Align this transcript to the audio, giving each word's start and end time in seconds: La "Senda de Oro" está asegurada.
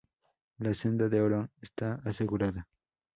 La 0.57 0.73
"Senda 0.73 1.09
de 1.09 1.21
Oro" 1.21 1.51
está 1.61 2.01
asegurada. 2.03 2.67